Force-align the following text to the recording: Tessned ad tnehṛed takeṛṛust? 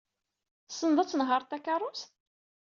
Tessned 0.67 0.97
ad 0.99 1.07
tnehṛed 1.09 1.47
takeṛṛust? 1.49 2.09